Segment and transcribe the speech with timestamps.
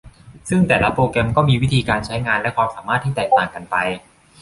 [0.49, 3.75] ซึ่งแต่ละโปรแกรมก็มีวิธีการใช้งานและความสามารถที่แตกต่างกันไป